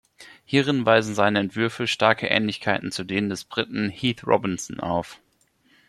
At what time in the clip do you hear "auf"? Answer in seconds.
4.79-5.19